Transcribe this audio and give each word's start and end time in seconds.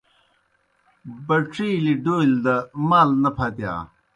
بڇِیلیْ 1.27 1.93
ڈولیْ 2.03 2.37
دہ 2.45 2.55
مال 2.87 3.09
نہ 3.21 3.29
پھتِیا۔ 3.37 3.73